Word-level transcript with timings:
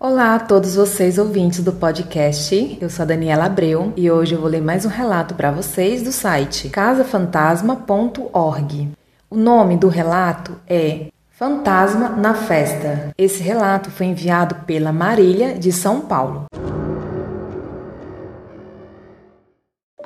Olá 0.00 0.36
a 0.36 0.38
todos 0.38 0.76
vocês 0.76 1.18
ouvintes 1.18 1.60
do 1.60 1.72
podcast. 1.72 2.78
Eu 2.80 2.88
sou 2.88 3.02
a 3.02 3.06
Daniela 3.06 3.46
Abreu 3.46 3.92
e 3.96 4.08
hoje 4.08 4.32
eu 4.32 4.40
vou 4.40 4.48
ler 4.48 4.62
mais 4.62 4.86
um 4.86 4.88
relato 4.88 5.34
para 5.34 5.50
vocês 5.50 6.02
do 6.02 6.12
site 6.12 6.68
casafantasma.org. 6.68 8.92
O 9.28 9.36
nome 9.36 9.76
do 9.76 9.88
relato 9.88 10.54
é 10.68 11.06
Fantasma 11.32 12.10
na 12.10 12.32
Festa. 12.32 13.10
Esse 13.18 13.42
relato 13.42 13.90
foi 13.90 14.06
enviado 14.06 14.54
pela 14.66 14.92
Marília 14.92 15.58
de 15.58 15.72
São 15.72 16.02
Paulo. 16.02 16.44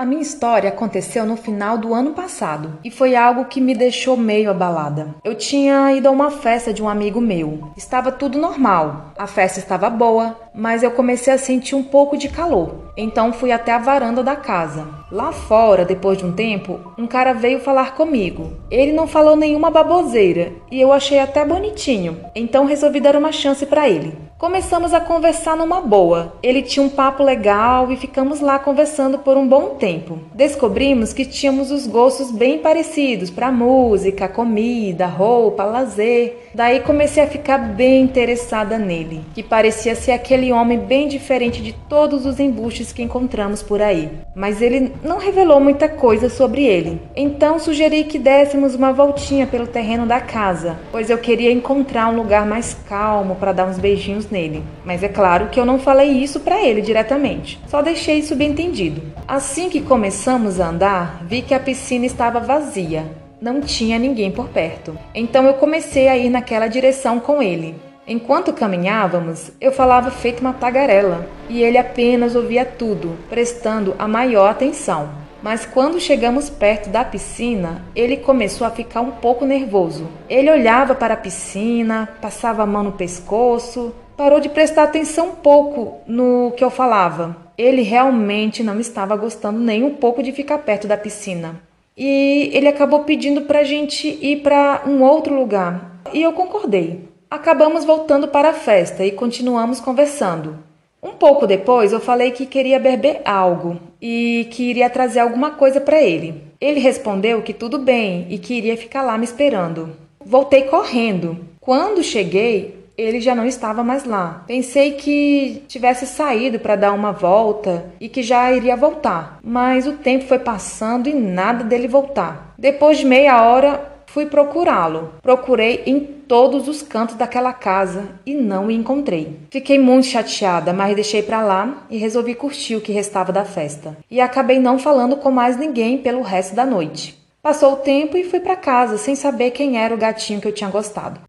A 0.03 0.05
minha 0.05 0.21
história 0.21 0.69
aconteceu 0.69 1.25
no 1.25 1.37
final 1.37 1.79
do 1.79 1.95
ano 1.95 2.11
passado 2.11 2.77
e 2.83 2.91
foi 2.91 3.15
algo 3.15 3.45
que 3.45 3.61
me 3.61 3.73
deixou 3.73 4.17
meio 4.17 4.51
abalada. 4.51 5.15
Eu 5.23 5.37
tinha 5.37 5.93
ido 5.93 6.09
a 6.09 6.11
uma 6.11 6.29
festa 6.29 6.73
de 6.73 6.83
um 6.83 6.89
amigo 6.89 7.21
meu. 7.21 7.71
Estava 7.77 8.11
tudo 8.11 8.37
normal. 8.37 9.13
A 9.17 9.29
festa 9.29 9.61
estava 9.61 9.89
boa, 9.89 10.37
mas 10.55 10.83
eu 10.83 10.91
comecei 10.91 11.33
a 11.33 11.39
sentir 11.39 11.75
um 11.75 11.83
pouco 11.83 12.17
de 12.17 12.29
calor. 12.29 12.83
Então 12.97 13.33
fui 13.33 13.51
até 13.51 13.73
a 13.73 13.79
varanda 13.79 14.23
da 14.23 14.37
casa. 14.37 14.87
Lá 15.11 15.33
fora, 15.33 15.85
depois 15.85 16.19
de 16.19 16.25
um 16.25 16.33
tempo, 16.33 16.79
um 16.99 17.07
cara 17.07 17.33
veio 17.33 17.61
falar 17.61 17.95
comigo. 17.95 18.53
Ele 18.71 18.93
não 18.93 19.07
falou 19.07 19.37
nenhuma 19.37 19.71
baboseira 19.71 20.53
e 20.71 20.81
eu 20.81 20.93
achei 20.93 21.19
até 21.19 21.45
bonitinho. 21.45 22.19
Então 22.35 22.67
resolvi 22.67 23.01
dar 23.01 23.17
uma 23.17 23.33
chance 23.33 23.65
para 23.65 23.89
ele. 23.89 24.17
Começamos 24.43 24.93
a 24.93 25.01
conversar 25.01 25.57
numa 25.57 25.81
boa. 25.81 26.35
Ele 26.43 26.63
tinha 26.63 26.85
um 26.85 26.89
papo 26.89 27.23
legal 27.23 27.93
e 27.93 27.97
ficamos 27.97 28.41
lá 28.41 28.59
conversando 28.59 29.19
por 29.21 29.37
um 29.37 29.47
bom 29.47 29.77
tempo. 29.77 30.19
Descobrimos 30.35 31.13
que 31.13 31.25
tínhamos 31.25 31.71
os 31.71 31.87
gostos 31.87 32.33
bem 32.33 32.59
parecidos 32.59 33.31
para 33.31 33.53
música, 33.53 34.27
comida, 34.27 35.07
roupa, 35.07 35.63
lazer. 35.63 36.49
Daí 36.53 36.81
comecei 36.81 37.23
a 37.23 37.29
ficar 37.29 37.59
bem 37.59 38.03
interessada 38.03 38.79
nele, 38.79 39.25
que 39.33 39.45
parecia 39.45 39.95
ser 39.95 40.11
aquele 40.11 40.42
homem 40.51 40.79
bem 40.79 41.07
diferente 41.07 41.63
de 41.63 41.75
todos 41.75 42.25
os 42.25 42.41
embustes 42.41 42.91
que 42.91 43.03
encontramos 43.03 43.63
por 43.63 43.83
aí. 43.83 44.11
Mas 44.35 44.63
ele 44.63 44.93
não 45.05 45.19
revelou 45.19 45.61
muita 45.61 45.91
coisa 45.91 46.31
sobre 46.31 46.65
ele. 46.65 47.03
Então 47.15 47.59
sugeri 47.59 48.05
que 48.05 48.19
dessemos 48.19 48.75
uma 48.75 48.95
voltinha 48.95 49.47
pelo 49.47 49.67
terreno 49.67 50.07
da 50.07 50.21
casa, 50.21 50.79
pois 50.91 51.11
eu 51.11 51.19
queria 51.19 51.53
encontrar 51.53 52.09
um 52.09 52.17
lugar 52.17 52.47
mais 52.47 52.75
calmo 52.89 53.35
para 53.37 53.53
dar 53.53 53.67
uns 53.67 53.79
beijinhos 53.79 54.31
nele. 54.31 54.63
Mas 54.85 55.03
é 55.03 55.09
claro 55.09 55.51
que 55.51 55.61
eu 55.61 55.67
não 55.67 55.79
falei 55.79 56.11
isso 56.11 56.41
para 56.41 56.63
ele 56.63 56.81
diretamente, 56.81 57.61
só 57.69 57.83
deixei 57.83 58.19
isso 58.19 58.35
bem 58.35 58.51
entendido. 58.51 59.03
Assim 59.29 59.69
que 59.69 59.83
começamos 59.83 60.59
a 60.59 60.69
andar, 60.69 61.23
vi 61.27 61.43
que 61.43 61.55
a 61.55 61.61
piscina 61.61 62.07
estava 62.07 62.41
vazia, 62.41 63.05
não 63.41 63.61
tinha 63.61 63.99
ninguém 63.99 64.31
por 64.31 64.49
perto. 64.49 64.97
Então 65.15 65.45
eu 65.47 65.55
comecei 65.55 66.09
a 66.09 66.17
ir 66.17 66.31
naquela 66.31 66.69
direção 66.69 67.19
com 67.19 67.43
ele. 67.43 67.75
Enquanto 68.07 68.53
caminhávamos, 68.53 69.53
eu 69.61 69.71
falava 69.71 70.11
feito 70.11 70.41
uma 70.41 70.53
tagarela 70.53 71.25
e 71.49 71.63
ele 71.63 71.79
apenas 71.79 72.35
ouvia 72.35 72.65
tudo, 72.65 73.17
prestando 73.31 73.95
a 73.97 74.09
maior 74.09 74.51
atenção. 74.51 75.09
Mas 75.41 75.65
quando 75.65 76.01
chegamos 76.01 76.51
perto 76.51 76.89
da 76.89 77.05
piscina, 77.05 77.85
ele 77.95 78.17
começou 78.17 78.67
a 78.67 78.71
ficar 78.71 79.01
um 79.01 79.13
pouco 79.13 79.45
nervoso. 79.45 80.09
Ele 80.29 80.51
olhava 80.51 80.95
para 80.95 81.15
a 81.15 81.17
piscina, 81.17 82.09
passava 82.21 82.63
a 82.63 82.67
mão 82.67 82.83
no 82.83 82.93
pescoço, 82.93 83.95
parou 84.17 84.41
de 84.41 84.49
prestar 84.49 84.85
atenção 84.85 85.29
um 85.29 85.35
pouco 85.37 86.01
no 86.07 86.53
que 86.57 86.63
eu 86.63 86.71
falava. 86.71 87.37
Ele 87.57 87.83
realmente 87.83 88.63
não 88.63 88.81
estava 88.81 89.17
gostando 89.17 89.61
nem 89.61 89.85
um 89.85 89.95
pouco 89.95 90.23
de 90.23 90.33
ficar 90.33 90.59
perto 90.59 90.89
da 90.89 90.97
piscina. 90.97 91.61
E 91.97 92.51
ele 92.53 92.69
acabou 92.69 93.05
pedindo 93.05 93.43
para 93.43 93.61
a 93.61 93.65
gente 93.65 94.09
ir 94.09 94.43
para 94.43 94.83
um 94.87 95.03
outro 95.03 95.35
lugar. 95.35 96.01
E 96.13 96.23
eu 96.23 96.33
concordei. 96.33 97.12
Acabamos 97.33 97.87
voltando 97.87 98.29
para 98.29 98.51
a 98.51 98.53
festa 98.53 99.07
e 99.07 99.11
continuamos 99.11 99.81
conversando. 99.81 100.59
Um 101.03 101.13
pouco 101.13 101.47
depois, 101.47 101.91
eu 101.91 101.99
falei 101.99 102.31
que 102.31 102.45
queria 102.45 102.79
beber 102.79 103.23
algo 103.25 103.81
e 104.03 104.47
que 104.51 104.65
iria 104.65 104.91
trazer 104.91 105.21
alguma 105.21 105.53
coisa 105.53 105.81
para 105.81 105.99
ele. 106.03 106.43
Ele 106.61 106.79
respondeu 106.79 107.41
que 107.41 107.55
tudo 107.55 107.79
bem 107.79 108.27
e 108.29 108.37
que 108.37 108.53
iria 108.53 108.77
ficar 108.77 109.01
lá 109.01 109.17
me 109.17 109.25
esperando. 109.25 109.97
Voltei 110.23 110.65
correndo. 110.65 111.39
Quando 111.59 112.03
cheguei, 112.03 112.85
ele 112.99 113.19
já 113.19 113.35
não 113.35 113.47
estava 113.47 113.83
mais 113.83 114.05
lá. 114.05 114.45
Pensei 114.47 114.93
que 114.93 115.63
tivesse 115.67 116.05
saído 116.05 116.59
para 116.59 116.77
dar 116.77 116.93
uma 116.93 117.13
volta 117.13 117.87
e 117.99 118.11
que 118.11 118.23
já 118.23 118.53
iria 118.53 118.77
voltar, 118.77 119.41
mas 119.43 119.87
o 119.87 119.95
tempo 119.95 120.27
foi 120.27 120.39
passando 120.39 121.09
e 121.09 121.15
nada 121.15 121.65
dele 121.65 121.89
voltar. 121.89 122.55
Depois 122.59 122.99
de 122.99 123.07
meia 123.07 123.43
hora, 123.43 123.91
Fui 124.13 124.27
procurá-lo. 124.27 125.15
Procurei 125.23 125.85
em 125.87 125.99
todos 126.33 126.67
os 126.67 126.81
cantos 126.81 127.15
daquela 127.15 127.53
casa 127.53 128.09
e 128.25 128.33
não 128.33 128.69
o 128.69 128.71
encontrei. 128.71 129.39
Fiquei 129.51 129.79
muito 129.79 130.07
chateada, 130.07 130.73
mas 130.73 130.95
deixei 130.95 131.23
para 131.23 131.43
lá 131.43 131.85
e 131.91 131.99
resolvi 131.99 132.35
curtir 132.35 132.75
o 132.75 132.81
que 132.81 132.91
restava 132.91 133.31
da 133.31 133.45
festa. 133.45 133.99
E 134.11 134.19
acabei 134.19 134.59
não 134.59 134.79
falando 134.79 135.19
com 135.19 135.31
mais 135.31 135.59
ninguém 135.59 135.99
pelo 135.99 136.23
resto 136.23 136.55
da 136.55 136.65
noite. 136.65 137.23
Passou 137.43 137.75
o 137.75 137.77
tempo 137.77 138.17
e 138.17 138.25
fui 138.25 138.41
para 138.41 138.57
casa 138.57 138.97
sem 138.97 139.15
saber 139.15 139.51
quem 139.51 139.77
era 139.77 139.95
o 139.95 139.99
gatinho 139.99 140.41
que 140.41 140.49
eu 140.49 140.55
tinha 140.55 140.71
gostado. 140.71 141.21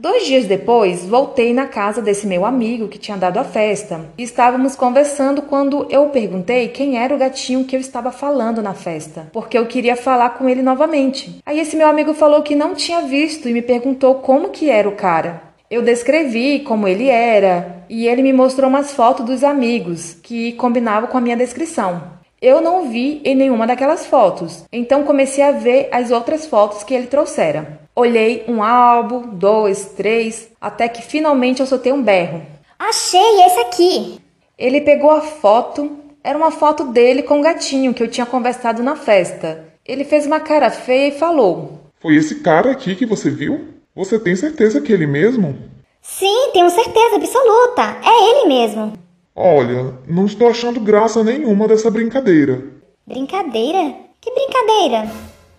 Dois 0.00 0.24
dias 0.24 0.46
depois, 0.46 1.04
voltei 1.04 1.52
na 1.52 1.66
casa 1.66 2.00
desse 2.00 2.26
meu 2.26 2.46
amigo 2.46 2.88
que 2.88 2.98
tinha 2.98 3.18
dado 3.18 3.36
a 3.36 3.44
festa. 3.44 4.00
Estávamos 4.16 4.74
conversando 4.74 5.42
quando 5.42 5.86
eu 5.90 6.08
perguntei 6.08 6.68
quem 6.68 6.96
era 6.96 7.14
o 7.14 7.18
gatinho 7.18 7.66
que 7.66 7.76
eu 7.76 7.80
estava 7.80 8.10
falando 8.10 8.62
na 8.62 8.72
festa, 8.72 9.28
porque 9.30 9.58
eu 9.58 9.66
queria 9.66 9.94
falar 9.94 10.30
com 10.30 10.48
ele 10.48 10.62
novamente. 10.62 11.42
Aí 11.44 11.60
esse 11.60 11.76
meu 11.76 11.86
amigo 11.86 12.14
falou 12.14 12.42
que 12.42 12.54
não 12.54 12.74
tinha 12.74 13.02
visto 13.02 13.46
e 13.46 13.52
me 13.52 13.60
perguntou 13.60 14.14
como 14.14 14.48
que 14.48 14.70
era 14.70 14.88
o 14.88 14.96
cara. 14.96 15.42
Eu 15.70 15.82
descrevi 15.82 16.60
como 16.60 16.88
ele 16.88 17.10
era 17.10 17.84
e 17.86 18.08
ele 18.08 18.22
me 18.22 18.32
mostrou 18.32 18.70
umas 18.70 18.94
fotos 18.94 19.26
dos 19.26 19.44
amigos 19.44 20.14
que 20.22 20.52
combinavam 20.52 21.10
com 21.10 21.18
a 21.18 21.20
minha 21.20 21.36
descrição. 21.36 22.18
Eu 22.40 22.62
não 22.62 22.88
vi 22.88 23.20
em 23.22 23.34
nenhuma 23.34 23.66
daquelas 23.66 24.06
fotos, 24.06 24.64
então 24.72 25.02
comecei 25.02 25.44
a 25.44 25.52
ver 25.52 25.90
as 25.92 26.10
outras 26.10 26.46
fotos 26.46 26.82
que 26.82 26.94
ele 26.94 27.06
trouxera. 27.06 27.80
Olhei 28.00 28.46
um 28.48 28.62
álbum, 28.62 29.28
dois, 29.28 29.92
três, 29.94 30.48
até 30.58 30.88
que 30.88 31.02
finalmente 31.02 31.60
eu 31.60 31.66
soltei 31.66 31.92
um 31.92 32.02
berro. 32.02 32.40
Achei 32.78 33.44
esse 33.44 33.58
aqui! 33.58 34.20
Ele 34.58 34.80
pegou 34.80 35.10
a 35.10 35.20
foto, 35.20 35.98
era 36.24 36.38
uma 36.38 36.50
foto 36.50 36.84
dele 36.84 37.22
com 37.22 37.40
o 37.40 37.42
gatinho 37.42 37.92
que 37.92 38.02
eu 38.02 38.08
tinha 38.08 38.24
conversado 38.24 38.82
na 38.82 38.96
festa. 38.96 39.66
Ele 39.84 40.02
fez 40.02 40.24
uma 40.24 40.40
cara 40.40 40.70
feia 40.70 41.08
e 41.08 41.18
falou: 41.18 41.78
Foi 42.00 42.16
esse 42.16 42.36
cara 42.36 42.70
aqui 42.70 42.94
que 42.94 43.04
você 43.04 43.28
viu? 43.28 43.66
Você 43.94 44.18
tem 44.18 44.34
certeza 44.34 44.80
que 44.80 44.92
é 44.92 44.94
ele 44.94 45.06
mesmo? 45.06 45.58
Sim, 46.00 46.52
tenho 46.54 46.70
certeza 46.70 47.16
absoluta. 47.16 47.98
É 48.02 48.30
ele 48.30 48.48
mesmo. 48.48 48.94
Olha, 49.36 49.98
não 50.08 50.24
estou 50.24 50.48
achando 50.48 50.80
graça 50.80 51.22
nenhuma 51.22 51.68
dessa 51.68 51.90
brincadeira. 51.90 52.64
Brincadeira? 53.06 53.94
Que 54.18 54.32
brincadeira? 54.32 55.06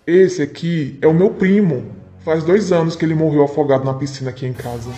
Esse 0.08 0.42
aqui 0.42 0.98
é 1.04 1.06
o 1.06 1.14
meu 1.14 1.30
primo. 1.36 2.01
Faz 2.24 2.44
dois 2.44 2.72
anos 2.72 2.96
que 2.96 3.04
ele 3.04 3.16
morreu 3.16 3.44
afogado 3.44 3.84
na 3.84 3.96
piscina 3.96 4.30
aqui 4.30 4.46
em 4.46 4.54
casa. 4.54 4.92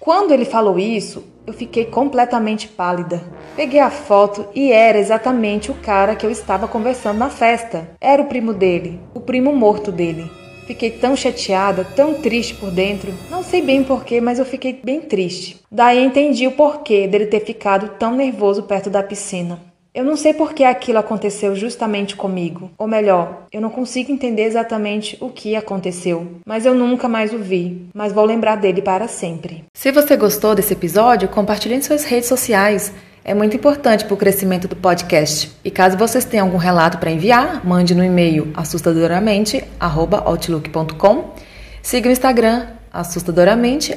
Quando 0.00 0.32
ele 0.32 0.44
falou 0.44 0.76
isso, 0.76 1.24
eu 1.46 1.52
fiquei 1.52 1.84
completamente 1.84 2.66
pálida. 2.66 3.22
Peguei 3.54 3.78
a 3.78 3.90
foto 3.90 4.44
e 4.54 4.72
era 4.72 4.98
exatamente 4.98 5.70
o 5.70 5.74
cara 5.74 6.16
que 6.16 6.26
eu 6.26 6.30
estava 6.30 6.66
conversando 6.66 7.18
na 7.18 7.30
festa. 7.30 7.88
Era 8.00 8.20
o 8.20 8.26
primo 8.26 8.52
dele, 8.52 9.00
o 9.14 9.20
primo 9.20 9.54
morto 9.54 9.92
dele. 9.92 10.30
Fiquei 10.66 10.90
tão 10.90 11.14
chateada, 11.14 11.84
tão 11.84 12.14
triste 12.14 12.54
por 12.54 12.70
dentro. 12.70 13.12
Não 13.30 13.42
sei 13.42 13.62
bem 13.62 13.84
porquê, 13.84 14.20
mas 14.20 14.38
eu 14.38 14.44
fiquei 14.44 14.80
bem 14.82 15.00
triste. 15.00 15.60
Daí 15.70 16.04
entendi 16.04 16.46
o 16.46 16.52
porquê 16.52 17.06
dele 17.06 17.26
ter 17.26 17.40
ficado 17.40 17.90
tão 17.98 18.16
nervoso 18.16 18.64
perto 18.64 18.90
da 18.90 19.02
piscina. 19.02 19.73
Eu 19.94 20.04
não 20.04 20.16
sei 20.16 20.34
por 20.34 20.52
que 20.52 20.64
aquilo 20.64 20.98
aconteceu 20.98 21.54
justamente 21.54 22.16
comigo. 22.16 22.72
Ou 22.76 22.88
melhor, 22.88 23.44
eu 23.52 23.60
não 23.60 23.70
consigo 23.70 24.10
entender 24.10 24.42
exatamente 24.42 25.16
o 25.20 25.30
que 25.30 25.54
aconteceu. 25.54 26.26
Mas 26.44 26.66
eu 26.66 26.74
nunca 26.74 27.06
mais 27.06 27.32
o 27.32 27.38
vi. 27.38 27.86
Mas 27.94 28.12
vou 28.12 28.24
lembrar 28.24 28.56
dele 28.56 28.82
para 28.82 29.06
sempre. 29.06 29.62
Se 29.72 29.92
você 29.92 30.16
gostou 30.16 30.52
desse 30.52 30.72
episódio, 30.72 31.28
compartilhe 31.28 31.76
em 31.76 31.80
suas 31.80 32.02
redes 32.02 32.28
sociais. 32.28 32.92
É 33.24 33.32
muito 33.34 33.56
importante 33.56 34.04
para 34.04 34.14
o 34.14 34.16
crescimento 34.16 34.66
do 34.66 34.74
podcast. 34.74 35.52
E 35.64 35.70
caso 35.70 35.96
vocês 35.96 36.24
tenham 36.24 36.46
algum 36.46 36.58
relato 36.58 36.98
para 36.98 37.12
enviar, 37.12 37.64
mande 37.64 37.94
no 37.94 38.02
e-mail 38.02 38.50
assustadoramente@outlook.com. 38.56 41.34
Siga 41.80 42.08
o 42.08 42.12
Instagram 42.12 42.66
assustadoramente 42.92 43.94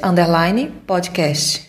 podcast. 0.86 1.67